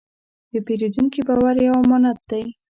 [0.51, 2.43] د پیرودونکي باور یو امانت دی.